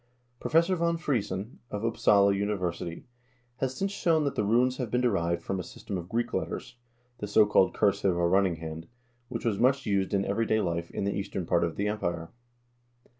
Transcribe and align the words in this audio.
Professor 0.39 0.75
von 0.75 0.97
Friesen, 0.97 1.59
of 1.69 1.85
Upsala 1.85 2.33
Uni 2.33 2.53
versity, 2.53 3.03
has 3.57 3.75
since 3.75 3.91
shown 3.91 4.23
that 4.23 4.33
the 4.33 4.43
runes 4.43 4.77
have 4.77 4.89
been 4.89 4.99
derived 5.01 5.43
from 5.43 5.59
a 5.59 5.61
sys 5.61 5.85
tem 5.85 5.95
of 5.95 6.09
Greek 6.09 6.33
letters, 6.33 6.75
the 7.19 7.27
so 7.27 7.45
called 7.45 7.75
cursive 7.75 8.17
or 8.17 8.27
running 8.27 8.55
hand, 8.55 8.87
which 9.29 9.45
was 9.45 9.59
much 9.59 9.85
used 9.85 10.11
in 10.15 10.25
everyday 10.25 10.59
life 10.59 10.89
in 10.89 11.03
the 11.03 11.13
eastern 11.15 11.45
part 11.45 11.63
of 11.63 11.75
the 11.75 11.87
Empire. 11.87 12.31